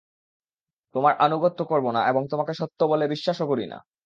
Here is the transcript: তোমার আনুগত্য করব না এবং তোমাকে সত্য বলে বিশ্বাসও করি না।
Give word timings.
তোমার 0.95 1.13
আনুগত্য 1.19 1.59
করব 1.63 1.85
না 1.91 2.01
এবং 2.07 2.21
তোমাকে 2.31 2.53
সত্য 2.53 2.79
বলে 2.91 3.05
বিশ্বাসও 3.07 3.45
করি 3.47 3.65
না। 3.65 3.77